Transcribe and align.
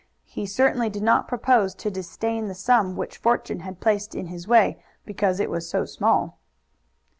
He 0.25 0.47
certainly 0.47 0.89
did 0.89 1.03
not 1.03 1.27
propose 1.27 1.75
to 1.75 1.91
disdain 1.91 2.47
the 2.47 2.55
sum 2.55 2.95
which 2.97 3.19
fortune 3.19 3.59
had 3.59 3.79
placed 3.79 4.15
in 4.15 4.29
his 4.29 4.47
way 4.47 4.83
because 5.05 5.39
it 5.39 5.47
was 5.51 5.69
so 5.69 5.85
small. 5.85 6.39